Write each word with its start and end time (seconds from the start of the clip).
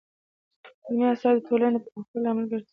علمي 0.85 1.05
اثار 1.13 1.33
د 1.37 1.39
ټولنې 1.47 1.77
د 1.79 1.83
پرمختګ 1.85 2.17
لامل 2.23 2.45
ګرځي. 2.51 2.67